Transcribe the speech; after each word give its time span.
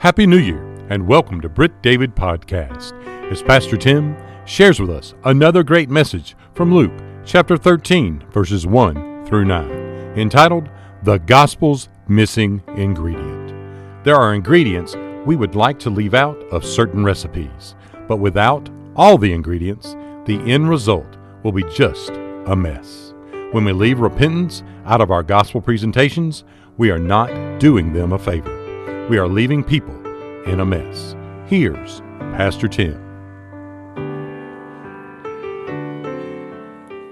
Happy 0.00 0.26
New 0.26 0.38
Year 0.38 0.64
and 0.88 1.06
welcome 1.06 1.42
to 1.42 1.48
Britt 1.50 1.82
David 1.82 2.16
Podcast 2.16 2.94
as 3.30 3.42
Pastor 3.42 3.76
Tim 3.76 4.16
shares 4.46 4.80
with 4.80 4.88
us 4.88 5.12
another 5.24 5.62
great 5.62 5.90
message 5.90 6.34
from 6.54 6.74
Luke 6.74 6.94
chapter 7.26 7.58
13, 7.58 8.24
verses 8.30 8.66
1 8.66 9.26
through 9.26 9.44
9, 9.44 9.70
entitled 10.16 10.70
The 11.02 11.18
Gospel's 11.18 11.90
Missing 12.08 12.62
Ingredient. 12.78 14.02
There 14.02 14.16
are 14.16 14.32
ingredients 14.32 14.96
we 15.26 15.36
would 15.36 15.54
like 15.54 15.78
to 15.80 15.90
leave 15.90 16.14
out 16.14 16.38
of 16.44 16.64
certain 16.64 17.04
recipes, 17.04 17.74
but 18.08 18.20
without 18.20 18.70
all 18.96 19.18
the 19.18 19.34
ingredients, 19.34 19.96
the 20.24 20.40
end 20.46 20.70
result 20.70 21.18
will 21.42 21.52
be 21.52 21.64
just 21.64 22.12
a 22.46 22.56
mess. 22.56 23.12
When 23.52 23.66
we 23.66 23.74
leave 23.74 24.00
repentance 24.00 24.62
out 24.86 25.02
of 25.02 25.10
our 25.10 25.22
gospel 25.22 25.60
presentations, 25.60 26.44
we 26.78 26.90
are 26.90 26.98
not 26.98 27.60
doing 27.60 27.92
them 27.92 28.14
a 28.14 28.18
favor 28.18 28.59
we 29.08 29.18
are 29.18 29.26
leaving 29.26 29.64
people 29.64 29.94
in 30.44 30.60
a 30.60 30.64
mess. 30.64 31.16
Here's 31.46 32.00
Pastor 32.36 32.68
Tim. 32.68 32.94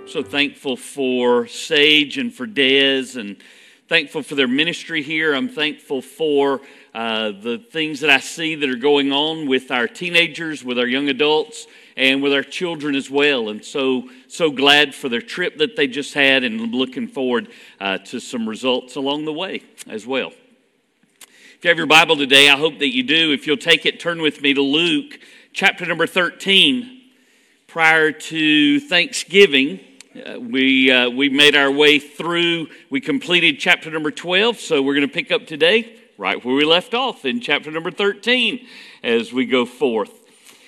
So 0.06 0.22
thankful 0.22 0.76
for 0.76 1.46
Sage 1.46 2.16
and 2.16 2.32
for 2.32 2.46
Dez 2.46 3.16
and 3.16 3.36
thankful 3.88 4.22
for 4.22 4.34
their 4.36 4.48
ministry 4.48 5.02
here. 5.02 5.34
I'm 5.34 5.48
thankful 5.48 6.00
for 6.00 6.60
uh, 6.94 7.32
the 7.32 7.58
things 7.58 8.00
that 8.00 8.10
I 8.10 8.20
see 8.20 8.54
that 8.54 8.68
are 8.68 8.76
going 8.76 9.12
on 9.12 9.46
with 9.46 9.70
our 9.70 9.86
teenagers, 9.86 10.64
with 10.64 10.78
our 10.78 10.86
young 10.86 11.08
adults, 11.08 11.66
and 11.96 12.22
with 12.22 12.32
our 12.32 12.42
children 12.42 12.94
as 12.94 13.10
well. 13.10 13.48
And 13.48 13.64
so, 13.64 14.08
so 14.28 14.50
glad 14.50 14.94
for 14.94 15.08
their 15.08 15.20
trip 15.20 15.58
that 15.58 15.76
they 15.76 15.86
just 15.86 16.14
had 16.14 16.44
and 16.44 16.72
looking 16.74 17.08
forward 17.08 17.48
uh, 17.80 17.98
to 17.98 18.20
some 18.20 18.48
results 18.48 18.96
along 18.96 19.24
the 19.24 19.32
way 19.32 19.62
as 19.88 20.06
well. 20.06 20.32
If 21.58 21.64
you 21.64 21.70
have 21.70 21.78
your 21.78 21.88
Bible 21.88 22.16
today, 22.16 22.48
I 22.48 22.56
hope 22.56 22.78
that 22.78 22.94
you 22.94 23.02
do. 23.02 23.32
If 23.32 23.48
you'll 23.48 23.56
take 23.56 23.84
it, 23.84 23.98
turn 23.98 24.22
with 24.22 24.42
me 24.42 24.54
to 24.54 24.62
Luke 24.62 25.18
chapter 25.52 25.84
number 25.84 26.06
13. 26.06 27.00
Prior 27.66 28.12
to 28.12 28.78
Thanksgiving, 28.78 29.80
uh, 30.24 30.38
we, 30.38 30.88
uh, 30.92 31.10
we 31.10 31.28
made 31.28 31.56
our 31.56 31.72
way 31.72 31.98
through, 31.98 32.68
we 32.90 33.00
completed 33.00 33.58
chapter 33.58 33.90
number 33.90 34.12
12, 34.12 34.60
so 34.60 34.80
we're 34.80 34.94
going 34.94 35.08
to 35.08 35.12
pick 35.12 35.32
up 35.32 35.48
today 35.48 35.98
right 36.16 36.44
where 36.44 36.54
we 36.54 36.64
left 36.64 36.94
off 36.94 37.24
in 37.24 37.40
chapter 37.40 37.72
number 37.72 37.90
13 37.90 38.64
as 39.02 39.32
we 39.32 39.44
go 39.44 39.64
forth 39.64 40.12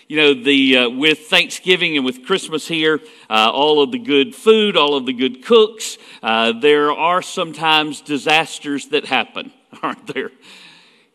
you 0.09 0.17
know 0.17 0.33
the 0.33 0.77
uh, 0.77 0.89
with 0.89 1.27
thanksgiving 1.27 1.97
and 1.97 2.05
with 2.05 2.25
christmas 2.25 2.69
here 2.69 3.01
uh, 3.29 3.51
all 3.53 3.83
of 3.83 3.91
the 3.91 3.99
good 3.99 4.33
food 4.33 4.77
all 4.77 4.95
of 4.95 5.07
the 5.07 5.13
good 5.13 5.45
cooks 5.45 5.99
uh, 6.23 6.53
there 6.53 6.93
are 6.93 7.21
sometimes 7.21 8.01
disasters 8.01 8.87
that 8.89 9.07
happen 9.07 9.53
aren't 9.83 10.07
there 10.07 10.31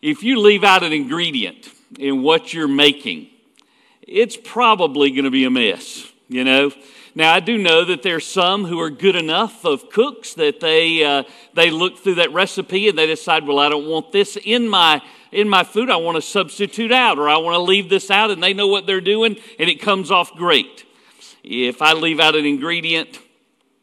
if 0.02 0.22
you 0.22 0.40
leave 0.40 0.64
out 0.64 0.82
an 0.82 0.92
ingredient 0.92 1.68
in 1.98 2.22
what 2.22 2.52
you're 2.52 2.68
making, 2.68 3.28
it's 4.02 4.36
probably 4.36 5.10
going 5.10 5.24
to 5.24 5.30
be 5.30 5.44
a 5.44 5.50
mess, 5.50 6.12
you 6.28 6.44
know. 6.44 6.70
Now, 7.14 7.32
I 7.32 7.40
do 7.40 7.56
know 7.56 7.84
that 7.86 8.02
there's 8.02 8.26
some 8.26 8.66
who 8.66 8.78
are 8.78 8.90
good 8.90 9.16
enough 9.16 9.64
of 9.64 9.88
cooks 9.90 10.34
that 10.34 10.60
they, 10.60 11.02
uh, 11.02 11.22
they 11.54 11.70
look 11.70 11.98
through 11.98 12.16
that 12.16 12.32
recipe 12.32 12.88
and 12.88 12.98
they 12.98 13.06
decide, 13.06 13.46
well, 13.46 13.58
I 13.58 13.70
don't 13.70 13.88
want 13.88 14.12
this 14.12 14.36
in 14.44 14.68
my, 14.68 15.00
in 15.32 15.48
my 15.48 15.64
food. 15.64 15.88
I 15.88 15.96
want 15.96 16.16
to 16.16 16.22
substitute 16.22 16.92
out 16.92 17.18
or 17.18 17.28
I 17.28 17.38
want 17.38 17.54
to 17.54 17.60
leave 17.60 17.88
this 17.88 18.10
out, 18.10 18.30
and 18.30 18.42
they 18.42 18.52
know 18.52 18.68
what 18.68 18.86
they're 18.86 19.00
doing, 19.00 19.36
and 19.58 19.70
it 19.70 19.80
comes 19.80 20.10
off 20.10 20.34
great. 20.34 20.84
If 21.42 21.80
I 21.80 21.94
leave 21.94 22.20
out 22.20 22.34
an 22.34 22.44
ingredient, 22.44 23.18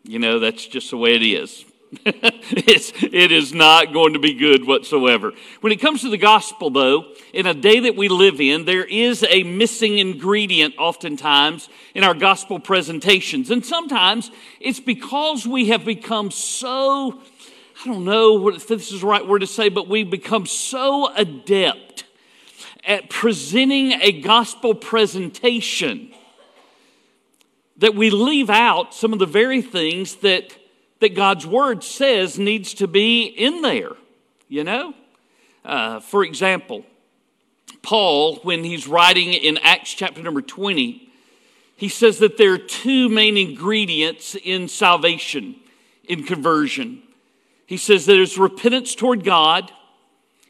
you 0.03 0.19
know, 0.19 0.39
that's 0.39 0.67
just 0.67 0.91
the 0.91 0.97
way 0.97 1.15
it 1.15 1.23
is. 1.23 1.65
it's, 2.05 2.91
it 3.03 3.31
is 3.31 3.53
not 3.53 3.93
going 3.93 4.13
to 4.13 4.19
be 4.19 4.33
good 4.33 4.65
whatsoever. 4.65 5.31
When 5.61 5.71
it 5.71 5.79
comes 5.79 6.01
to 6.01 6.09
the 6.09 6.17
gospel, 6.17 6.69
though, 6.69 7.13
in 7.33 7.45
a 7.45 7.53
day 7.53 7.81
that 7.81 7.95
we 7.95 8.07
live 8.07 8.41
in, 8.41 8.65
there 8.65 8.85
is 8.85 9.23
a 9.29 9.43
missing 9.43 9.99
ingredient 9.99 10.75
oftentimes 10.77 11.69
in 11.93 12.03
our 12.03 12.13
gospel 12.13 12.59
presentations. 12.59 13.51
And 13.51 13.65
sometimes 13.65 14.31
it's 14.59 14.79
because 14.79 15.47
we 15.47 15.69
have 15.69 15.85
become 15.85 16.31
so, 16.31 17.21
I 17.83 17.85
don't 17.85 18.05
know 18.05 18.49
if 18.49 18.67
this 18.67 18.91
is 18.91 19.01
the 19.01 19.07
right 19.07 19.27
word 19.27 19.39
to 19.39 19.47
say, 19.47 19.69
but 19.69 19.87
we've 19.87 20.09
become 20.09 20.45
so 20.45 21.13
adept 21.15 22.05
at 22.85 23.09
presenting 23.09 23.93
a 23.93 24.21
gospel 24.21 24.73
presentation 24.73 26.13
that 27.77 27.95
we 27.95 28.09
leave 28.09 28.49
out 28.49 28.93
some 28.93 29.13
of 29.13 29.19
the 29.19 29.25
very 29.25 29.61
things 29.61 30.15
that 30.15 30.53
that 31.03 31.15
God's 31.15 31.45
Word 31.45 31.83
says 31.83 32.39
needs 32.39 32.73
to 32.75 32.87
be 32.87 33.23
in 33.25 33.61
there, 33.61 33.91
you 34.47 34.63
know? 34.63 34.93
Uh, 35.65 35.99
for 35.99 36.23
example, 36.23 36.85
Paul, 37.81 38.37
when 38.37 38.63
he's 38.63 38.87
writing 38.87 39.33
in 39.33 39.57
Acts 39.57 39.93
chapter 39.93 40.23
number 40.23 40.41
20, 40.41 41.09
he 41.75 41.89
says 41.89 42.19
that 42.19 42.37
there 42.37 42.53
are 42.53 42.57
two 42.57 43.09
main 43.09 43.35
ingredients 43.35 44.37
in 44.41 44.69
salvation, 44.69 45.57
in 46.05 46.23
conversion. 46.23 47.03
He 47.65 47.75
says 47.75 48.05
there's 48.05 48.37
repentance 48.37 48.95
toward 48.95 49.25
God 49.25 49.73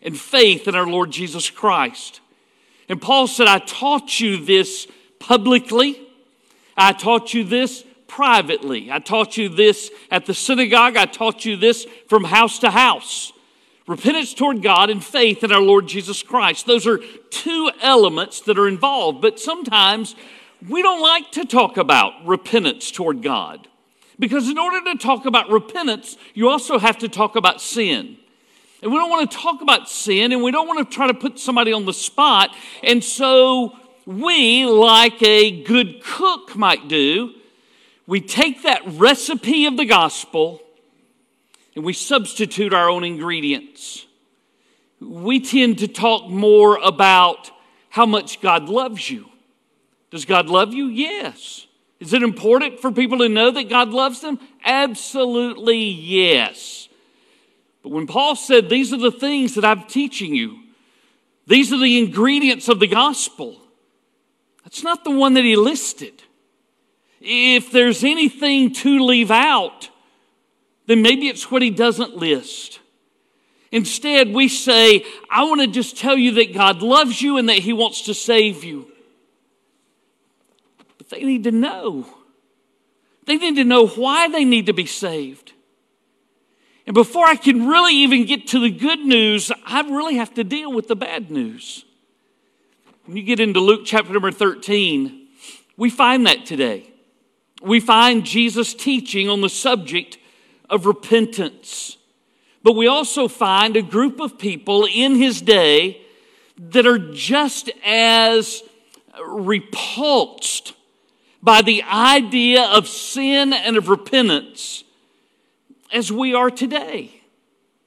and 0.03 0.15
faith 0.15 0.67
in 0.67 0.75
our 0.75 0.85
Lord 0.85 1.09
Jesus 1.09 1.49
Christ. 1.49 2.21
And 2.87 3.01
Paul 3.01 3.25
said, 3.25 3.47
I 3.47 3.57
taught 3.57 4.19
you 4.19 4.45
this 4.45 4.87
publicly, 5.17 5.99
I 6.77 6.93
taught 6.93 7.33
you 7.33 7.43
this 7.43 7.83
privately. 8.15 8.91
I 8.91 8.99
taught 8.99 9.37
you 9.37 9.49
this 9.49 9.89
at 10.11 10.27
the 10.27 10.35
synagogue. 10.35 10.97
I 10.97 11.05
taught 11.05 11.45
you 11.45 11.57
this 11.57 11.87
from 12.07 12.23
house 12.23 12.59
to 12.59 12.69
house. 12.69 13.33
Repentance 13.87 14.35
toward 14.35 14.61
God 14.61 14.91
and 14.91 15.03
faith 15.03 15.43
in 15.43 15.51
our 15.51 15.59
Lord 15.59 15.87
Jesus 15.87 16.21
Christ. 16.21 16.67
Those 16.67 16.85
are 16.85 16.99
two 17.31 17.71
elements 17.81 18.41
that 18.41 18.59
are 18.59 18.67
involved, 18.67 19.19
but 19.19 19.39
sometimes 19.39 20.15
we 20.69 20.83
don't 20.83 21.01
like 21.01 21.31
to 21.31 21.43
talk 21.43 21.77
about 21.77 22.13
repentance 22.23 22.91
toward 22.91 23.23
God. 23.23 23.67
Because 24.19 24.47
in 24.47 24.59
order 24.59 24.93
to 24.93 24.97
talk 24.99 25.25
about 25.25 25.49
repentance, 25.49 26.15
you 26.35 26.49
also 26.49 26.77
have 26.77 26.99
to 26.99 27.09
talk 27.09 27.35
about 27.35 27.61
sin. 27.61 28.17
And 28.83 28.91
we 28.91 28.97
don't 28.99 29.09
want 29.09 29.31
to 29.31 29.35
talk 29.35 29.61
about 29.61 29.89
sin 29.89 30.31
and 30.31 30.43
we 30.43 30.51
don't 30.51 30.67
want 30.67 30.87
to 30.87 30.95
try 30.95 31.07
to 31.07 31.15
put 31.15 31.39
somebody 31.39 31.73
on 31.73 31.85
the 31.85 31.93
spot. 31.93 32.55
And 32.83 33.03
so 33.03 33.75
we, 34.05 34.67
like 34.67 35.21
a 35.23 35.63
good 35.63 36.03
cook 36.03 36.55
might 36.55 36.87
do, 36.87 37.33
we 38.05 38.19
take 38.19 38.63
that 38.63 38.81
recipe 38.85 39.65
of 39.65 39.77
the 39.77 39.85
gospel 39.85 40.61
and 41.75 41.83
we 41.83 41.93
substitute 41.93 42.73
our 42.73 42.89
own 42.89 43.03
ingredients. 43.03 44.05
We 44.99 45.39
tend 45.39 45.79
to 45.79 45.87
talk 45.87 46.29
more 46.29 46.77
about 46.77 47.51
how 47.89 48.05
much 48.05 48.41
God 48.41 48.69
loves 48.69 49.09
you. 49.09 49.29
Does 50.11 50.25
God 50.25 50.47
love 50.47 50.73
you? 50.73 50.87
Yes. 50.87 51.67
Is 51.99 52.13
it 52.13 52.21
important 52.21 52.79
for 52.79 52.91
people 52.91 53.19
to 53.19 53.29
know 53.29 53.51
that 53.51 53.69
God 53.69 53.89
loves 53.89 54.21
them? 54.21 54.39
Absolutely 54.65 55.79
yes. 55.79 56.89
But 57.81 57.89
when 57.89 58.07
Paul 58.07 58.35
said, 58.35 58.69
These 58.69 58.93
are 58.93 58.97
the 58.97 59.11
things 59.11 59.55
that 59.55 59.65
I'm 59.65 59.83
teaching 59.83 60.35
you, 60.35 60.59
these 61.47 61.73
are 61.73 61.79
the 61.79 61.97
ingredients 61.99 62.69
of 62.69 62.79
the 62.79 62.87
gospel, 62.87 63.57
that's 64.63 64.83
not 64.83 65.03
the 65.03 65.11
one 65.11 65.33
that 65.33 65.43
he 65.43 65.55
listed 65.55 66.23
if 67.23 67.71
there's 67.71 68.03
anything 68.03 68.73
to 68.73 68.99
leave 68.99 69.31
out, 69.31 69.89
then 70.87 71.01
maybe 71.01 71.29
it's 71.29 71.49
what 71.49 71.61
he 71.61 71.69
doesn't 71.69 72.17
list. 72.17 72.79
Instead, 73.71 74.33
we 74.33 74.49
say, 74.49 75.05
I 75.31 75.45
want 75.45 75.61
to 75.61 75.67
just 75.67 75.97
tell 75.97 76.17
you 76.17 76.33
that 76.33 76.53
God 76.53 76.81
loves 76.81 77.21
you 77.21 77.37
and 77.37 77.49
that 77.49 77.59
he 77.59 77.73
wants 77.73 78.03
to 78.03 78.13
save 78.13 78.63
you. 78.63 78.91
But 80.97 81.09
they 81.09 81.23
need 81.23 81.45
to 81.45 81.51
know. 81.51 82.05
They 83.25 83.37
need 83.37 83.55
to 83.55 83.63
know 83.63 83.87
why 83.87 84.27
they 84.27 84.43
need 84.43 84.65
to 84.65 84.73
be 84.73 84.85
saved. 84.85 85.53
And 86.85 86.93
before 86.93 87.25
I 87.25 87.35
can 87.35 87.65
really 87.65 87.95
even 87.95 88.25
get 88.25 88.47
to 88.49 88.59
the 88.59 88.69
good 88.69 88.99
news, 88.99 89.51
I 89.65 89.81
really 89.81 90.17
have 90.17 90.33
to 90.33 90.43
deal 90.43 90.71
with 90.71 90.89
the 90.89 90.97
bad 90.97 91.31
news. 91.31 91.85
When 93.05 93.15
you 93.15 93.23
get 93.23 93.39
into 93.39 93.61
Luke 93.61 93.83
chapter 93.85 94.11
number 94.11 94.31
13, 94.31 95.27
we 95.77 95.89
find 95.89 96.27
that 96.27 96.45
today 96.45 96.92
we 97.63 97.79
find 97.79 98.25
Jesus 98.25 98.73
teaching 98.73 99.29
on 99.29 99.41
the 99.41 99.49
subject 99.49 100.17
of 100.69 100.85
repentance. 100.85 101.97
But 102.61 102.73
we 102.73 102.87
also 102.87 103.27
find 103.27 103.75
a 103.75 103.81
group 103.81 104.19
of 104.19 104.37
people 104.37 104.85
in 104.85 105.15
his 105.15 105.41
day 105.41 106.01
that 106.57 106.85
are 106.85 106.99
just 106.99 107.69
as 107.85 108.63
repulsed 109.25 110.73
by 111.41 111.61
the 111.61 111.83
idea 111.83 112.63
of 112.63 112.87
sin 112.87 113.53
and 113.53 113.77
of 113.77 113.89
repentance 113.89 114.83
as 115.91 116.11
we 116.11 116.33
are 116.33 116.49
today. 116.49 117.21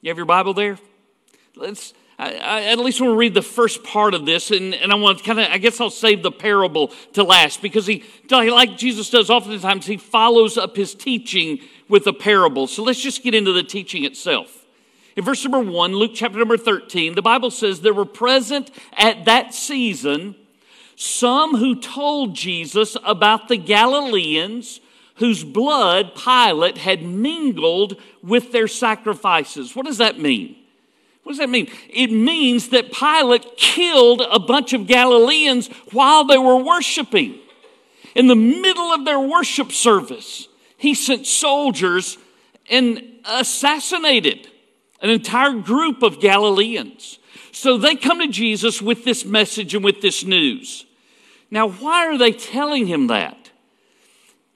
You 0.01 0.11
have 0.11 0.17
your 0.17 0.27
Bible 0.27 0.55
there? 0.55 0.79
Let's 1.55 1.95
I, 2.19 2.35
I, 2.35 2.63
at 2.65 2.79
least 2.79 3.01
want 3.01 3.13
to 3.13 3.17
read 3.17 3.35
the 3.35 3.43
first 3.43 3.85
part 3.85 4.15
of 4.15 4.25
this, 4.25 4.51
and, 4.51 4.75
and 4.75 4.91
I 4.91 4.95
want 4.95 5.19
to 5.19 5.25
kind 5.25 5.39
of, 5.39 5.49
I 5.51 5.59
guess 5.59 5.81
I'll 5.81 5.91
save 5.91 6.23
the 6.23 6.33
parable 6.33 6.93
to 7.13 7.23
last 7.23 7.61
because 7.61 7.87
he, 7.87 8.05
like 8.31 8.79
Jesus 8.79 9.11
does 9.11 9.29
oftentimes, 9.29 9.87
he 9.87 9.99
follows 9.99 10.57
up 10.57 10.77
his 10.77 10.95
teaching 10.95 11.59
with 11.89 12.07
a 12.07 12.13
parable. 12.13 12.67
So 12.67 12.83
let's 12.83 13.01
just 13.01 13.23
get 13.23 13.35
into 13.35 13.53
the 13.53 13.63
teaching 13.63 14.05
itself. 14.05 14.65
In 15.15 15.25
verse 15.25 15.45
number 15.45 15.61
one, 15.61 15.93
Luke 15.93 16.13
chapter 16.15 16.39
number 16.39 16.57
13, 16.57 17.15
the 17.15 17.23
Bible 17.23 17.51
says 17.51 17.81
there 17.81 17.95
were 17.95 18.05
present 18.05 18.71
at 18.97 19.25
that 19.27 19.55
season 19.55 20.37
some 20.97 21.57
who 21.57 21.79
told 21.79 22.35
Jesus 22.35 22.97
about 23.05 23.49
the 23.49 23.59
Galileans 23.59 24.81
whose 25.17 25.45
blood 25.45 26.15
Pilate 26.15 26.79
had 26.79 27.03
mingled 27.03 28.01
with 28.23 28.53
their 28.53 28.69
sacrifices. 28.69 29.77
What 29.77 29.87
does 29.87 29.99
that 29.99 30.19
mean? 30.19 30.57
What 31.27 31.33
does 31.33 31.39
that 31.41 31.51
mean? 31.51 31.69
It 31.89 32.13
means 32.13 32.69
that 32.69 32.93
Pilate 32.93 33.57
killed 33.57 34.23
a 34.31 34.39
bunch 34.39 34.73
of 34.73 34.87
Galileans 34.87 35.67
while 35.91 36.23
they 36.23 36.39
were 36.39 36.57
worshiping. 36.57 37.41
In 38.15 38.29
the 38.29 38.37
middle 38.37 38.93
of 38.93 39.05
their 39.05 39.19
worship 39.19 39.73
service, 39.73 40.47
he 40.77 40.95
sent 40.95 41.27
soldiers 41.27 42.17
and 42.71 43.03
assassinated 43.25 44.47
an 45.03 45.11
entire 45.11 45.55
group 45.55 46.05
of 46.05 46.21
Galileans. 46.21 47.19
So 47.51 47.77
they 47.77 47.97
come 47.97 48.21
to 48.21 48.29
Jesus 48.29 48.81
with 48.81 49.05
this 49.05 49.25
message 49.25 49.75
and 49.75 49.83
with 49.83 50.03
this 50.03 50.23
news. 50.23 50.87
Now, 51.51 51.69
why 51.69 52.07
are 52.07 52.17
they 52.17 52.31
telling 52.31 52.87
him 52.87 53.09
that? 53.09 53.51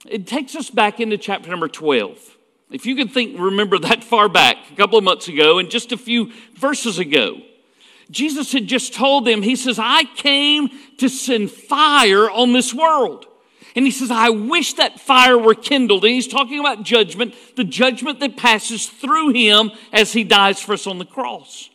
It 0.09 0.25
takes 0.25 0.55
us 0.55 0.71
back 0.71 1.01
into 1.01 1.19
chapter 1.19 1.51
number 1.51 1.67
12. 1.67 2.30
If 2.71 2.87
you 2.87 2.95
can 2.95 3.09
think, 3.09 3.39
remember 3.39 3.79
that 3.79 4.05
far 4.05 4.29
back, 4.29 4.57
a 4.71 4.77
couple 4.77 4.97
of 4.97 5.05
months 5.05 5.29
ago, 5.29 5.59
and 5.59 5.71
just 5.71 5.93
a 5.93 5.97
few 5.97 6.33
verses 6.55 6.99
ago, 6.99 7.41
Jesus 8.11 8.53
had 8.53 8.67
just 8.67 8.95
told 8.95 9.25
them, 9.25 9.43
He 9.43 9.57
says, 9.57 9.79
I 9.79 10.05
came 10.05 10.71
to 10.99 11.09
send 11.09 11.51
fire 11.51 12.31
on 12.31 12.53
this 12.53 12.73
world. 12.75 13.27
And 13.77 13.85
he 13.85 13.93
says, 13.93 14.11
I 14.11 14.31
wish 14.31 14.75
that 14.75 14.99
fire 14.99 15.39
were 15.39 15.55
kindled. 15.55 16.05
And 16.05 16.13
he's 16.13 16.27
talking 16.27 16.59
about 16.59 16.83
judgment, 16.83 17.35
the 17.57 17.65
judgment 17.65 18.19
that 18.21 18.37
passes 18.37 18.89
through 18.89 19.31
him 19.31 19.71
as 19.93 20.13
he 20.13 20.25
dies 20.25 20.61
for 20.61 20.73
us 20.73 20.89
on 20.89 20.99
the 20.99 21.05
cross. 21.05 21.71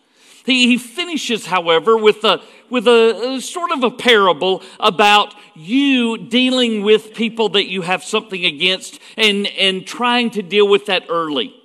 He, 0.45 0.67
he 0.67 0.77
finishes, 0.77 1.47
however, 1.47 1.97
with 1.97 2.23
a, 2.23 2.41
with 2.69 2.87
a, 2.87 3.35
a 3.35 3.41
sort 3.41 3.71
of 3.71 3.83
a 3.83 3.91
parable 3.91 4.61
about 4.79 5.33
you 5.55 6.17
dealing 6.17 6.83
with 6.83 7.13
people 7.13 7.49
that 7.49 7.67
you 7.67 7.81
have 7.81 8.03
something 8.03 8.45
against 8.45 8.99
and, 9.17 9.47
and 9.47 9.87
trying 9.87 10.29
to 10.31 10.41
deal 10.43 10.67
with 10.67 10.85
that 10.85 11.05
early. 11.09 11.55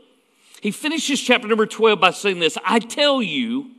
He 0.60 0.70
finishes 0.70 1.20
chapter 1.20 1.48
number 1.48 1.66
12 1.66 2.00
by 2.00 2.10
saying 2.10 2.38
this 2.38 2.56
I 2.64 2.78
tell 2.78 3.22
you 3.22 3.70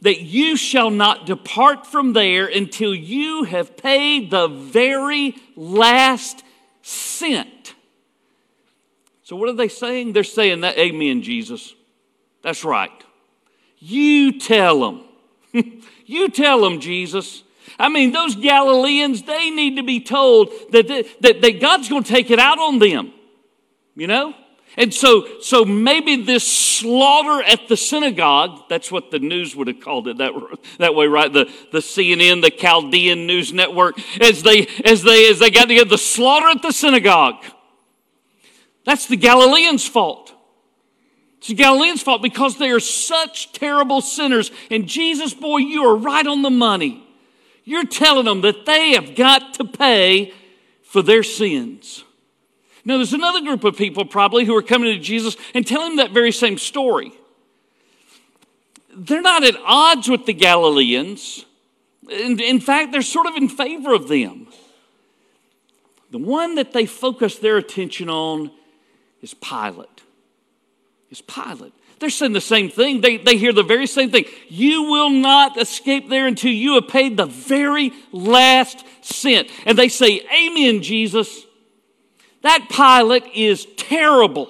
that 0.00 0.20
you 0.20 0.56
shall 0.56 0.90
not 0.90 1.26
depart 1.26 1.86
from 1.86 2.12
there 2.12 2.46
until 2.46 2.94
you 2.94 3.44
have 3.44 3.76
paid 3.76 4.30
the 4.30 4.48
very 4.48 5.36
last 5.56 6.44
cent. 6.82 7.74
So, 9.22 9.36
what 9.36 9.48
are 9.48 9.54
they 9.54 9.68
saying? 9.68 10.12
They're 10.12 10.24
saying 10.24 10.62
that, 10.62 10.78
Amen, 10.78 11.22
Jesus. 11.22 11.74
That's 12.42 12.64
right. 12.64 12.90
You 13.80 14.38
tell 14.38 14.80
them. 14.80 15.04
you 16.06 16.28
tell 16.28 16.60
them, 16.62 16.80
Jesus. 16.80 17.42
I 17.78 17.88
mean, 17.88 18.12
those 18.12 18.34
Galileans, 18.34 19.22
they 19.22 19.50
need 19.50 19.76
to 19.76 19.82
be 19.82 20.00
told 20.00 20.50
that, 20.72 20.88
that, 20.88 21.42
that 21.42 21.60
God's 21.60 21.88
going 21.88 22.02
to 22.02 22.08
take 22.08 22.30
it 22.30 22.38
out 22.38 22.58
on 22.58 22.78
them. 22.78 23.12
You 23.94 24.06
know? 24.06 24.34
And 24.76 24.94
so, 24.94 25.40
so 25.40 25.64
maybe 25.64 26.22
this 26.22 26.46
slaughter 26.46 27.42
at 27.42 27.66
the 27.68 27.76
synagogue, 27.76 28.68
that's 28.68 28.92
what 28.92 29.10
the 29.10 29.18
news 29.18 29.56
would 29.56 29.66
have 29.66 29.80
called 29.80 30.06
it 30.06 30.18
that, 30.18 30.32
that 30.78 30.94
way, 30.94 31.06
right? 31.08 31.32
The, 31.32 31.52
the 31.72 31.78
CNN, 31.78 32.42
the 32.42 32.50
Chaldean 32.50 33.26
news 33.26 33.52
network, 33.52 33.98
as 34.20 34.44
they, 34.44 34.68
as 34.84 35.02
they, 35.02 35.28
as 35.30 35.40
they 35.40 35.50
got 35.50 35.66
together, 35.66 35.90
the 35.90 35.98
slaughter 35.98 36.46
at 36.46 36.62
the 36.62 36.70
synagogue. 36.70 37.44
That's 38.84 39.06
the 39.06 39.16
Galileans' 39.16 39.86
fault. 39.86 40.27
It's 41.38 41.48
the 41.48 41.54
Galileans' 41.54 42.02
fault 42.02 42.20
because 42.20 42.58
they 42.58 42.70
are 42.70 42.80
such 42.80 43.52
terrible 43.52 44.00
sinners. 44.00 44.50
And 44.70 44.86
Jesus, 44.86 45.34
boy, 45.34 45.58
you 45.58 45.84
are 45.84 45.96
right 45.96 46.26
on 46.26 46.42
the 46.42 46.50
money. 46.50 47.04
You're 47.64 47.86
telling 47.86 48.24
them 48.24 48.40
that 48.40 48.66
they 48.66 48.92
have 48.92 49.14
got 49.14 49.54
to 49.54 49.64
pay 49.64 50.32
for 50.82 51.00
their 51.00 51.22
sins. 51.22 52.04
Now, 52.84 52.96
there's 52.96 53.12
another 53.12 53.40
group 53.40 53.64
of 53.64 53.76
people 53.76 54.04
probably 54.04 54.46
who 54.46 54.56
are 54.56 54.62
coming 54.62 54.92
to 54.94 54.98
Jesus 54.98 55.36
and 55.54 55.66
telling 55.66 55.92
him 55.92 55.96
that 55.98 56.10
very 56.10 56.32
same 56.32 56.58
story. 56.58 57.12
They're 58.96 59.20
not 59.20 59.44
at 59.44 59.54
odds 59.64 60.08
with 60.08 60.26
the 60.26 60.32
Galileans. 60.32 61.44
In, 62.10 62.40
in 62.40 62.58
fact, 62.58 62.90
they're 62.90 63.02
sort 63.02 63.26
of 63.26 63.36
in 63.36 63.48
favor 63.48 63.94
of 63.94 64.08
them. 64.08 64.48
The 66.10 66.18
one 66.18 66.54
that 66.56 66.72
they 66.72 66.86
focus 66.86 67.38
their 67.38 67.58
attention 67.58 68.08
on 68.08 68.50
is 69.20 69.34
Pilate 69.34 70.02
is 71.10 71.20
Pilate. 71.20 71.72
They're 71.98 72.10
saying 72.10 72.32
the 72.32 72.40
same 72.40 72.70
thing. 72.70 73.00
They, 73.00 73.16
they 73.16 73.36
hear 73.36 73.52
the 73.52 73.64
very 73.64 73.86
same 73.86 74.10
thing. 74.10 74.26
You 74.48 74.84
will 74.84 75.10
not 75.10 75.60
escape 75.60 76.08
there 76.08 76.26
until 76.26 76.52
you 76.52 76.74
have 76.74 76.88
paid 76.88 77.16
the 77.16 77.26
very 77.26 77.92
last 78.12 78.84
cent. 79.00 79.48
And 79.66 79.76
they 79.76 79.88
say, 79.88 80.24
Amen, 80.32 80.82
Jesus. 80.82 81.44
That 82.42 82.68
Pilate 82.70 83.26
is 83.34 83.66
terrible. 83.76 84.48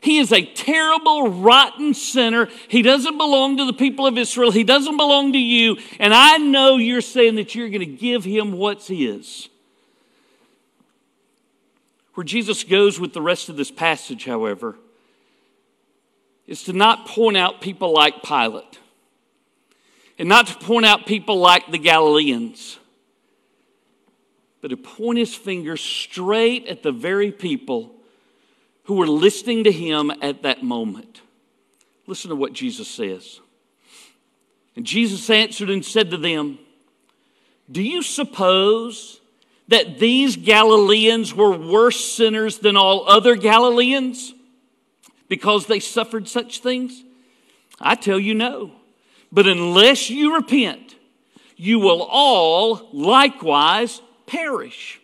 He 0.00 0.18
is 0.18 0.32
a 0.32 0.44
terrible, 0.44 1.30
rotten 1.30 1.94
sinner. 1.94 2.48
He 2.68 2.82
doesn't 2.82 3.16
belong 3.16 3.56
to 3.56 3.64
the 3.64 3.72
people 3.72 4.06
of 4.06 4.18
Israel. 4.18 4.50
He 4.50 4.62
doesn't 4.62 4.98
belong 4.98 5.32
to 5.32 5.38
you. 5.38 5.78
And 5.98 6.12
I 6.12 6.36
know 6.36 6.76
you're 6.76 7.00
saying 7.00 7.36
that 7.36 7.54
you're 7.54 7.70
going 7.70 7.80
to 7.80 7.86
give 7.86 8.22
him 8.22 8.52
what's 8.52 8.86
his. 8.86 9.48
Where 12.12 12.24
Jesus 12.24 12.62
goes 12.62 13.00
with 13.00 13.14
the 13.14 13.22
rest 13.22 13.48
of 13.48 13.56
this 13.56 13.70
passage, 13.70 14.26
however, 14.26 14.76
is 16.46 16.64
to 16.64 16.72
not 16.72 17.06
point 17.06 17.36
out 17.36 17.60
people 17.60 17.92
like 17.92 18.22
Pilate 18.22 18.78
and 20.18 20.28
not 20.28 20.46
to 20.46 20.54
point 20.54 20.86
out 20.86 21.06
people 21.06 21.38
like 21.38 21.70
the 21.70 21.78
Galileans, 21.78 22.78
but 24.60 24.68
to 24.68 24.76
point 24.76 25.18
his 25.18 25.34
finger 25.34 25.76
straight 25.76 26.66
at 26.66 26.82
the 26.82 26.92
very 26.92 27.32
people 27.32 27.94
who 28.84 28.94
were 28.94 29.06
listening 29.06 29.64
to 29.64 29.72
him 29.72 30.12
at 30.22 30.42
that 30.42 30.62
moment. 30.62 31.22
Listen 32.06 32.28
to 32.30 32.36
what 32.36 32.52
Jesus 32.52 32.88
says. 32.88 33.40
And 34.76 34.84
Jesus 34.84 35.28
answered 35.30 35.70
and 35.70 35.84
said 35.84 36.10
to 36.10 36.16
them, 36.16 36.58
Do 37.70 37.82
you 37.82 38.02
suppose 38.02 39.20
that 39.68 39.98
these 39.98 40.36
Galileans 40.36 41.34
were 41.34 41.56
worse 41.56 41.98
sinners 42.04 42.58
than 42.58 42.76
all 42.76 43.08
other 43.08 43.36
Galileans? 43.36 44.34
Because 45.34 45.66
they 45.66 45.80
suffered 45.80 46.28
such 46.28 46.60
things? 46.60 47.02
I 47.80 47.96
tell 47.96 48.20
you 48.20 48.34
no. 48.34 48.70
But 49.32 49.48
unless 49.48 50.08
you 50.08 50.36
repent, 50.36 50.94
you 51.56 51.80
will 51.80 52.02
all 52.08 52.88
likewise 52.92 54.00
perish. 54.26 55.00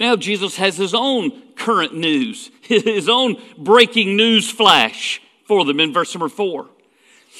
Now, 0.00 0.16
Jesus 0.16 0.56
has 0.56 0.76
his 0.76 0.94
own 0.94 1.54
current 1.54 1.94
news, 1.94 2.50
his 2.62 3.08
own 3.08 3.40
breaking 3.56 4.16
news 4.16 4.50
flash 4.50 5.22
for 5.46 5.64
them 5.64 5.78
in 5.78 5.92
verse 5.92 6.12
number 6.12 6.28
four. 6.28 6.68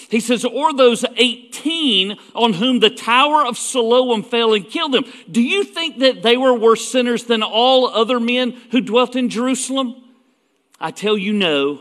He 0.08 0.20
says, 0.20 0.44
Or 0.44 0.72
those 0.72 1.04
18 1.16 2.16
on 2.36 2.52
whom 2.52 2.78
the 2.78 2.90
tower 2.90 3.44
of 3.44 3.58
Siloam 3.58 4.22
fell 4.22 4.54
and 4.54 4.68
killed 4.68 4.92
them, 4.92 5.04
do 5.28 5.42
you 5.42 5.64
think 5.64 5.98
that 5.98 6.22
they 6.22 6.36
were 6.36 6.54
worse 6.54 6.86
sinners 6.86 7.24
than 7.24 7.42
all 7.42 7.88
other 7.88 8.20
men 8.20 8.52
who 8.70 8.80
dwelt 8.80 9.16
in 9.16 9.28
Jerusalem? 9.28 9.96
I 10.80 10.90
tell 10.90 11.18
you 11.18 11.32
no, 11.32 11.80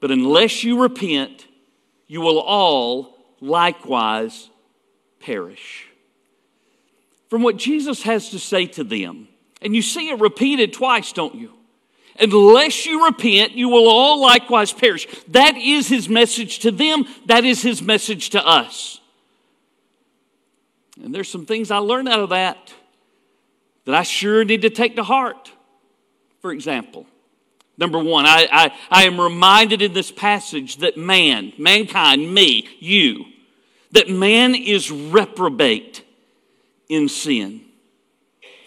but 0.00 0.10
unless 0.10 0.64
you 0.64 0.82
repent, 0.82 1.46
you 2.06 2.20
will 2.20 2.40
all 2.40 3.16
likewise 3.40 4.50
perish. 5.20 5.86
From 7.28 7.42
what 7.42 7.56
Jesus 7.56 8.02
has 8.02 8.30
to 8.30 8.38
say 8.38 8.66
to 8.66 8.84
them, 8.84 9.28
and 9.60 9.74
you 9.74 9.82
see 9.82 10.08
it 10.08 10.18
repeated 10.18 10.72
twice, 10.72 11.12
don't 11.12 11.34
you? 11.34 11.52
Unless 12.18 12.86
you 12.86 13.04
repent, 13.04 13.52
you 13.52 13.68
will 13.68 13.88
all 13.88 14.20
likewise 14.20 14.72
perish. 14.72 15.06
That 15.28 15.56
is 15.56 15.88
his 15.88 16.08
message 16.08 16.60
to 16.60 16.72
them. 16.72 17.06
That 17.26 17.44
is 17.44 17.62
his 17.62 17.80
message 17.80 18.30
to 18.30 18.44
us. 18.44 19.00
And 21.02 21.14
there's 21.14 21.28
some 21.28 21.46
things 21.46 21.70
I 21.70 21.78
learned 21.78 22.08
out 22.08 22.20
of 22.20 22.30
that 22.30 22.74
that 23.84 23.94
I 23.94 24.02
sure 24.02 24.44
need 24.44 24.62
to 24.62 24.70
take 24.70 24.96
to 24.96 25.04
heart. 25.04 25.52
For 26.40 26.50
example, 26.50 27.06
Number 27.78 27.98
one, 28.00 28.26
I, 28.26 28.48
I, 28.50 28.72
I 28.90 29.04
am 29.04 29.20
reminded 29.20 29.80
in 29.80 29.92
this 29.92 30.10
passage 30.10 30.78
that 30.78 30.96
man, 30.96 31.52
mankind, 31.56 32.34
me, 32.34 32.68
you, 32.80 33.24
that 33.92 34.10
man 34.10 34.56
is 34.56 34.90
reprobate 34.90 36.04
in 36.88 37.08
sin. 37.08 37.62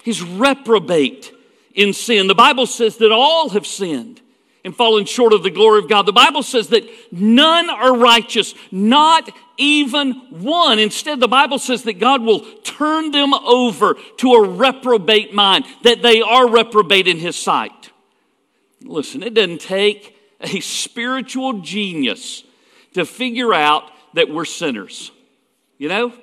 He's 0.04 0.24
reprobate 0.24 1.34
in 1.76 1.94
sin. 1.94 2.28
The 2.28 2.36
Bible 2.36 2.66
says 2.66 2.98
that 2.98 3.12
all 3.12 3.50
have 3.50 3.68
sinned 3.68 4.22
and 4.64 4.76
fallen 4.76 5.06
short 5.06 5.34
of 5.34 5.44
the 5.44 5.50
glory 5.50 5.80
of 5.80 5.90
God. 5.90 6.06
The 6.06 6.14
Bible 6.14 6.44
says 6.44 6.70
that 6.70 6.88
none 7.12 7.70
are 7.70 7.98
righteous, 7.98 8.54
not 8.72 9.30
even 9.58 10.14
one. 10.30 10.80
Instead, 10.80 11.20
the 11.20 11.28
Bible 11.28 11.60
says 11.60 11.84
that 11.84 12.00
God 12.00 12.22
will 12.22 12.42
turn 12.64 13.12
them 13.12 13.34
over 13.34 13.96
to 14.18 14.34
a 14.34 14.50
reprobate 14.50 15.34
mind, 15.34 15.66
that 15.84 16.02
they 16.02 16.22
are 16.22 16.50
reprobate 16.50 17.08
in 17.08 17.18
His 17.18 17.36
sight. 17.36 17.91
Listen, 18.84 19.24
it 19.24 19.34
doesn't 19.34 19.62
take 19.62 20.18
a 20.42 20.60
spiritual 20.60 21.62
genius 21.62 22.44
to 22.94 23.06
figure 23.06 23.54
out 23.54 23.84
that 24.14 24.30
we're 24.30 24.46
sinners. 24.46 25.12
You 25.78 25.90
know? 25.90 26.14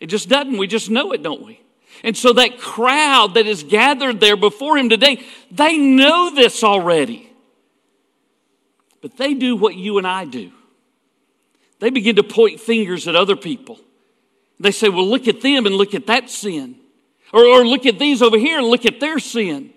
It 0.00 0.06
just 0.06 0.28
doesn't. 0.28 0.56
We 0.56 0.66
just 0.66 0.90
know 0.90 1.12
it, 1.12 1.22
don't 1.22 1.44
we? 1.44 1.60
And 2.02 2.16
so 2.16 2.32
that 2.34 2.58
crowd 2.58 3.34
that 3.34 3.46
is 3.46 3.62
gathered 3.62 4.20
there 4.20 4.36
before 4.36 4.76
him 4.76 4.88
today, 4.88 5.24
they 5.50 5.78
know 5.78 6.34
this 6.34 6.62
already. 6.62 7.30
But 9.00 9.16
they 9.16 9.34
do 9.34 9.56
what 9.56 9.74
you 9.74 9.98
and 9.98 10.06
I 10.06 10.24
do. 10.24 10.52
They 11.78 11.90
begin 11.90 12.16
to 12.16 12.22
point 12.22 12.60
fingers 12.60 13.06
at 13.08 13.16
other 13.16 13.36
people. 13.36 13.78
They 14.58 14.70
say, 14.70 14.88
well, 14.88 15.06
look 15.06 15.28
at 15.28 15.42
them 15.42 15.66
and 15.66 15.74
look 15.74 15.94
at 15.94 16.06
that 16.06 16.30
sin. 16.30 16.76
Or, 17.32 17.44
or 17.44 17.66
look 17.66 17.86
at 17.86 17.98
these 17.98 18.22
over 18.22 18.38
here 18.38 18.58
and 18.58 18.66
look 18.66 18.86
at 18.86 19.00
their 19.00 19.18
sin. 19.18 19.72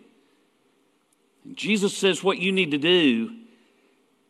And 1.46 1.55
Jesus 1.55 1.98
says 1.98 2.24
what 2.24 2.38
you 2.38 2.51
need 2.51 2.72
to 2.72 2.77
do 2.77 3.36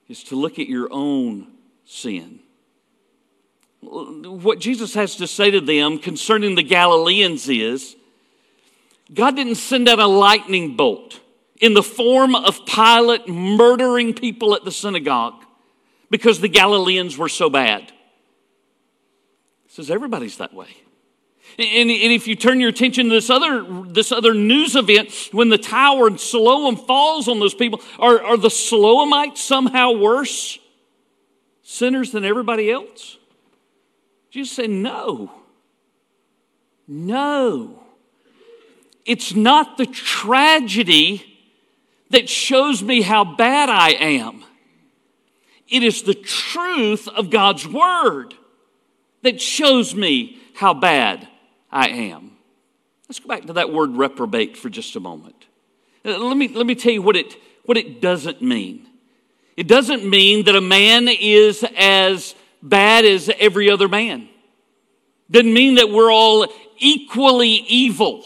is 0.07 0.23
to 0.25 0.35
look 0.35 0.59
at 0.59 0.67
your 0.67 0.87
own 0.91 1.47
sin. 1.85 2.39
What 3.81 4.59
Jesus 4.59 4.93
has 4.95 5.15
to 5.17 5.27
say 5.27 5.51
to 5.51 5.61
them 5.61 5.99
concerning 5.99 6.55
the 6.55 6.63
Galileans 6.63 7.47
is 7.47 7.95
God 9.13 9.35
didn't 9.35 9.55
send 9.55 9.87
out 9.87 9.99
a 9.99 10.07
lightning 10.07 10.75
bolt 10.75 11.19
in 11.59 11.73
the 11.73 11.83
form 11.83 12.35
of 12.35 12.65
Pilate 12.65 13.27
murdering 13.27 14.13
people 14.13 14.55
at 14.55 14.63
the 14.65 14.71
synagogue 14.71 15.43
because 16.09 16.39
the 16.39 16.49
Galileans 16.49 17.17
were 17.17 17.29
so 17.29 17.49
bad. 17.49 17.91
He 19.67 19.73
says 19.73 19.89
everybody's 19.89 20.37
that 20.37 20.53
way. 20.53 20.69
And, 21.57 21.89
and, 21.91 22.13
if 22.13 22.27
you 22.27 22.35
turn 22.35 22.59
your 22.59 22.69
attention 22.69 23.09
to 23.09 23.11
this 23.11 23.29
other, 23.29 23.65
this 23.85 24.11
other 24.11 24.33
news 24.33 24.75
event, 24.75 25.11
when 25.31 25.49
the 25.49 25.57
tower 25.57 26.07
in 26.07 26.17
Siloam 26.17 26.75
falls 26.75 27.27
on 27.27 27.39
those 27.39 27.53
people, 27.53 27.81
are, 27.97 28.21
are 28.23 28.37
the 28.37 28.49
Siloamites 28.49 29.37
somehow 29.37 29.91
worse 29.91 30.59
sinners 31.63 32.11
than 32.11 32.23
everybody 32.25 32.71
else? 32.71 33.17
Jesus 34.31 34.55
said, 34.55 34.69
no. 34.69 35.31
No. 36.87 37.83
It's 39.05 39.35
not 39.35 39.77
the 39.77 39.85
tragedy 39.85 41.25
that 42.09 42.27
shows 42.27 42.81
me 42.81 43.01
how 43.01 43.23
bad 43.23 43.69
I 43.69 43.89
am. 43.91 44.43
It 45.67 45.83
is 45.83 46.01
the 46.03 46.15
truth 46.15 47.07
of 47.07 47.29
God's 47.29 47.67
word 47.67 48.33
that 49.21 49.39
shows 49.39 49.93
me 49.93 50.39
how 50.55 50.73
bad 50.73 51.27
I 51.71 51.89
am. 51.89 52.31
Let's 53.07 53.19
go 53.19 53.27
back 53.27 53.45
to 53.45 53.53
that 53.53 53.71
word 53.71 53.95
reprobate 53.95 54.57
for 54.57 54.69
just 54.69 54.95
a 54.95 54.99
moment. 54.99 55.45
Uh, 56.05 56.17
let 56.17 56.37
me, 56.37 56.47
let 56.47 56.65
me 56.65 56.75
tell 56.75 56.91
you 56.91 57.01
what 57.01 57.15
it, 57.15 57.35
what 57.65 57.77
it 57.77 58.01
doesn't 58.01 58.41
mean. 58.41 58.87
It 59.57 59.67
doesn't 59.67 60.07
mean 60.07 60.45
that 60.45 60.55
a 60.55 60.61
man 60.61 61.07
is 61.07 61.65
as 61.75 62.35
bad 62.61 63.05
as 63.05 63.29
every 63.39 63.69
other 63.69 63.87
man. 63.87 64.29
Doesn't 65.31 65.53
mean 65.53 65.75
that 65.75 65.89
we're 65.89 66.11
all 66.11 66.47
equally 66.77 67.49
evil. 67.49 68.25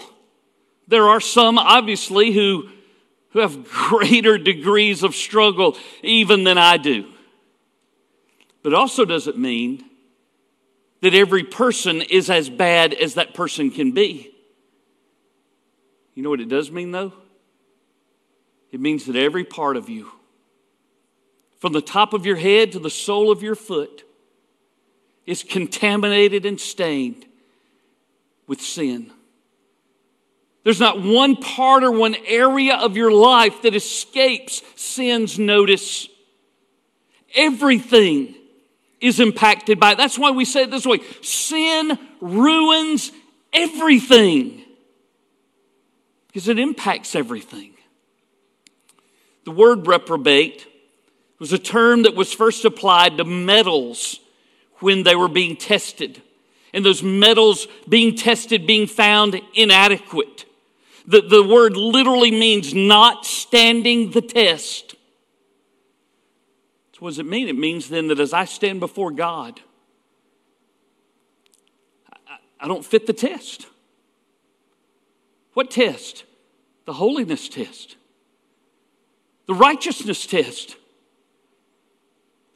There 0.88 1.10
are 1.10 1.20
some, 1.20 1.58
obviously, 1.58 2.32
who, 2.32 2.70
who 3.30 3.40
have 3.40 3.64
greater 3.70 4.38
degrees 4.38 5.04
of 5.04 5.16
struggle 5.16 5.78
even 6.02 6.44
than 6.44 6.58
I 6.58 6.78
do. 6.78 7.10
But 8.62 8.74
it 8.74 8.76
also 8.76 9.06
doesn't 9.06 9.38
mean 9.38 9.84
that 11.04 11.14
every 11.14 11.44
person 11.44 12.02
is 12.02 12.30
as 12.30 12.50
bad 12.50 12.94
as 12.94 13.16
that 13.16 13.34
person 13.34 13.70
can 13.70 13.92
be. 13.92 14.34
You 16.16 16.24
know 16.24 16.30
what 16.30 16.40
it 16.40 16.48
does 16.48 16.72
mean, 16.72 16.92
though? 16.92 17.12
It 18.72 18.80
means 18.80 19.06
that 19.08 19.18
every 19.18 19.44
part 19.44 19.76
of 19.76 19.90
you, 19.90 20.10
from 21.60 21.74
the 21.74 21.82
top 21.82 22.14
of 22.14 22.26
your 22.26 22.38
head 22.38 22.72
to 22.72 22.80
the 22.80 22.90
sole 22.90 23.32
of 23.32 23.44
your 23.44 23.54
foot, 23.54 24.06
is 25.26 25.44
contaminated 25.44 26.46
and 26.46 26.58
stained 26.58 27.26
with 28.48 28.62
sin. 28.62 29.12
There's 30.64 30.80
not 30.80 31.02
one 31.02 31.36
part 31.36 31.84
or 31.84 31.92
one 31.92 32.16
area 32.26 32.78
of 32.78 32.96
your 32.96 33.12
life 33.12 33.64
that 33.64 33.76
escapes 33.76 34.62
sin's 34.78 35.38
notice. 35.38 36.08
Everything 37.36 38.36
is 39.04 39.20
impacted 39.20 39.82
by 39.82 39.92
it. 39.92 39.98
That's 39.98 40.18
why 40.18 40.32
we 40.32 40.46
say 40.46 40.64
it 40.64 40.72
this 40.72 40.86
way 40.86 41.00
sin 41.22 42.00
ruins 42.22 43.12
everything 43.52 44.64
because 46.28 46.48
it 46.48 46.58
impacts 46.58 47.14
everything. 47.14 47.74
The 49.44 49.52
word 49.52 49.88
reprobate 49.88 50.66
was 51.38 51.52
a 51.52 51.60
term 51.60 52.04
that 52.04 52.16
was 52.16 52.32
first 52.32 52.64
applied 52.64 53.18
to 53.18 53.26
metals 53.26 54.22
when 54.80 55.04
they 55.04 55.16
were 55.16 55.28
being 55.28 55.58
tested, 55.58 56.22
and 56.74 56.86
those 56.86 57.04
metals 57.04 57.68
being 57.88 58.16
tested 58.16 58.66
being 58.66 58.88
found 58.88 59.40
inadequate. 59.54 60.46
The, 61.06 61.22
the 61.22 61.44
word 61.44 61.76
literally 61.76 62.32
means 62.32 62.74
not 62.74 63.26
standing 63.26 64.12
the 64.12 64.22
test. 64.22 64.96
What 67.04 67.10
does 67.10 67.20
it 67.20 67.26
mean? 67.26 67.50
It 67.50 67.58
means 67.58 67.90
then 67.90 68.08
that 68.08 68.22
as 68.22 68.32
I 68.32 68.46
stand 68.46 68.80
before 68.80 69.12
God, 69.12 69.60
I, 72.26 72.38
I 72.62 72.68
don't 72.70 72.86
fit 72.86 73.08
the 73.08 73.12
test. 73.12 73.68
What 75.52 75.70
test? 75.70 76.24
The 76.86 76.94
holiness 76.94 77.50
test, 77.50 77.98
the 79.48 79.54
righteousness 79.54 80.26
test. 80.26 80.78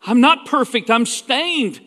I'm 0.04 0.22
not 0.22 0.46
perfect, 0.46 0.90
I'm 0.90 1.06
stained. 1.06 1.82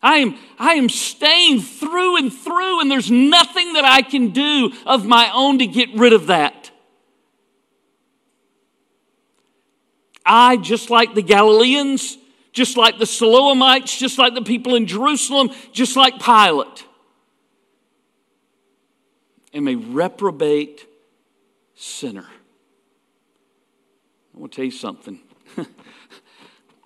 I 0.00 0.18
am, 0.18 0.38
I 0.60 0.74
am 0.74 0.88
stained 0.88 1.66
through 1.66 2.18
and 2.18 2.32
through, 2.32 2.80
and 2.80 2.88
there's 2.88 3.10
nothing 3.10 3.72
that 3.72 3.84
I 3.84 4.02
can 4.02 4.28
do 4.28 4.70
of 4.86 5.06
my 5.06 5.28
own 5.34 5.58
to 5.58 5.66
get 5.66 5.92
rid 5.96 6.12
of 6.12 6.28
that. 6.28 6.63
I, 10.24 10.56
just 10.56 10.90
like 10.90 11.14
the 11.14 11.22
Galileans, 11.22 12.16
just 12.52 12.76
like 12.76 12.98
the 12.98 13.04
Siloamites, 13.04 13.98
just 13.98 14.18
like 14.18 14.34
the 14.34 14.42
people 14.42 14.74
in 14.74 14.86
Jerusalem, 14.86 15.50
just 15.72 15.96
like 15.96 16.20
Pilate, 16.20 16.84
am 19.52 19.68
a 19.68 19.74
reprobate 19.76 20.86
sinner. 21.74 22.26
I 24.34 24.38
want 24.38 24.52
to 24.52 24.56
tell 24.56 24.64
you 24.64 24.70
something. 24.70 25.20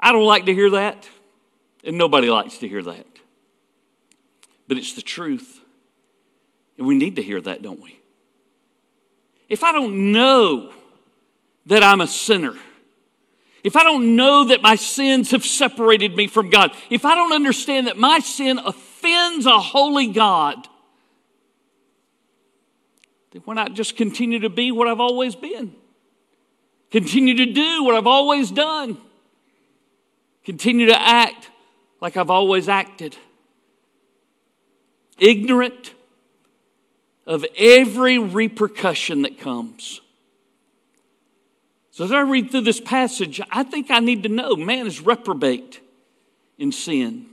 I 0.00 0.12
don't 0.12 0.26
like 0.26 0.47
to 0.47 0.54
hear 0.54 0.71
that, 0.71 1.09
and 1.85 1.97
nobody 1.97 2.28
likes 2.28 2.59
to 2.59 2.68
hear 2.68 2.83
that. 2.83 3.07
But 4.66 4.76
it's 4.76 4.92
the 4.95 5.02
truth. 5.02 5.61
And 6.76 6.87
we 6.87 6.97
need 6.97 7.16
to 7.16 7.23
hear 7.23 7.40
that, 7.40 7.62
don't 7.62 7.80
we? 7.80 7.99
If 9.49 9.64
I 9.64 9.73
don't 9.73 10.12
know 10.12 10.73
that 11.66 11.83
I'm 11.83 12.00
a 12.00 12.07
sinner, 12.07 12.54
if 13.65 13.77
I 13.77 13.83
don't 13.83 14.17
know 14.17 14.45
that 14.47 14.62
my 14.62 14.77
sins 14.77 15.33
have 15.33 15.45
separated 15.45 16.15
me 16.17 16.27
from 16.27 16.50
God, 16.50 16.73
if 16.91 17.05
I 17.05 17.15
don't 17.15 17.33
understand 17.33 17.87
that 17.87 17.97
my 17.97 18.21
sin 18.21 18.59
offends 18.59 19.47
a 19.47 19.59
holy 19.59 20.09
God, 20.09 20.69
then 23.33 23.43
why 23.45 23.55
not 23.55 23.75
just 23.75 23.97
continue 23.97 24.41
to 24.41 24.49
be 24.49 24.71
what 24.73 24.88
I've 24.88 25.00
always 25.00 25.35
been? 25.35 25.75
Continue 26.91 27.35
to 27.37 27.53
do 27.53 27.85
what 27.85 27.95
I've 27.95 28.07
always 28.07 28.50
done. 28.50 28.97
Continue 30.45 30.87
to 30.87 30.99
act 30.99 31.50
like 32.00 32.17
I've 32.17 32.31
always 32.31 32.69
acted. 32.69 33.17
Ignorant 35.19 35.95
of 37.27 37.45
every 37.59 38.19
repercussion 38.19 39.23
that 39.23 39.38
comes. 39.38 40.00
So 41.99 42.05
as 42.05 42.12
I 42.12 42.21
read 42.21 42.52
through 42.52 42.61
this 42.61 42.78
passage, 42.81 43.40
I 43.50 43.64
think 43.64 43.90
I 43.90 43.99
need 43.99 44.23
to 44.23 44.28
know 44.28 44.55
man 44.55 44.87
is 44.87 45.00
reprobate 45.00 45.81
in 46.57 46.71
sin. 46.71 47.26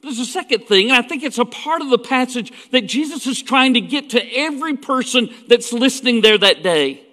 There's 0.00 0.18
a 0.18 0.24
second 0.24 0.64
thing, 0.64 0.88
and 0.88 0.96
I 0.96 1.06
think 1.06 1.22
it's 1.22 1.36
a 1.36 1.44
part 1.44 1.82
of 1.82 1.90
the 1.90 1.98
passage 1.98 2.70
that 2.70 2.86
Jesus 2.86 3.26
is 3.26 3.42
trying 3.42 3.74
to 3.74 3.82
get 3.82 4.08
to 4.08 4.34
every 4.34 4.78
person 4.78 5.28
that's 5.46 5.74
listening 5.74 6.22
there 6.22 6.38
that 6.38 6.62
day. 6.62 7.04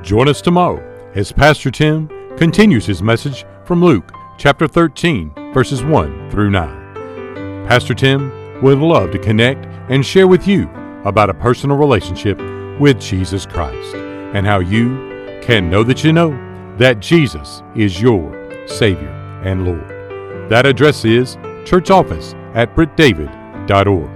Join 0.00 0.26
us 0.26 0.40
tomorrow 0.40 0.82
as 1.14 1.30
Pastor 1.30 1.70
Tim 1.70 2.08
continues 2.38 2.86
his 2.86 3.02
message 3.02 3.44
from 3.66 3.84
Luke 3.84 4.10
chapter 4.38 4.66
13, 4.66 5.52
verses 5.52 5.84
1 5.84 6.30
through 6.30 6.48
9. 6.48 7.66
Pastor 7.68 7.92
Tim 7.92 8.62
would 8.62 8.78
love 8.78 9.10
to 9.10 9.18
connect 9.18 9.66
and 9.90 10.06
share 10.06 10.26
with 10.26 10.48
you 10.48 10.70
about 11.04 11.28
a 11.28 11.34
personal 11.34 11.76
relationship 11.76 12.38
with 12.80 12.98
Jesus 12.98 13.44
Christ 13.44 13.94
and 13.94 14.46
how 14.46 14.60
you 14.60 15.12
can 15.44 15.68
know 15.68 15.84
that 15.84 16.02
you 16.02 16.12
know 16.12 16.30
that 16.78 17.00
Jesus 17.00 17.62
is 17.76 18.00
your 18.00 18.32
Savior 18.66 19.10
and 19.44 19.66
Lord. 19.66 20.50
That 20.50 20.64
address 20.64 21.04
is 21.04 21.36
church 21.66 21.90
office 21.90 22.34
at 22.54 22.74
brittdavid.org. 22.74 24.10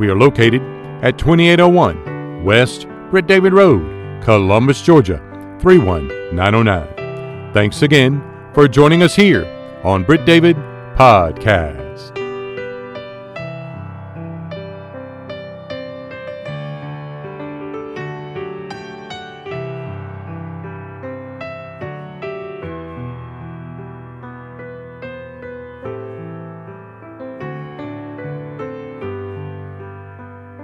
We 0.00 0.08
are 0.08 0.16
located 0.16 0.62
at 1.02 1.18
2801 1.18 2.42
West 2.44 2.86
Britt 3.10 3.26
David 3.26 3.52
Road, 3.52 4.22
Columbus, 4.22 4.80
Georgia 4.80 5.18
31909. 5.60 7.52
Thanks 7.52 7.82
again 7.82 8.22
for 8.54 8.66
joining 8.66 9.02
us 9.02 9.14
here 9.14 9.44
on 9.84 10.04
Britt 10.04 10.24
David 10.24 10.56
Podcast. 10.96 11.91